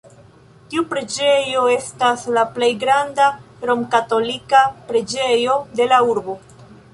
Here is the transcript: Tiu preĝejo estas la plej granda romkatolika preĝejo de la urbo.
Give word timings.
Tiu 0.69 0.83
preĝejo 0.93 1.59
estas 1.73 2.23
la 2.37 2.45
plej 2.55 2.69
granda 2.85 3.27
romkatolika 3.71 4.63
preĝejo 4.89 5.61
de 5.81 5.89
la 5.95 6.01
urbo. 6.15 6.37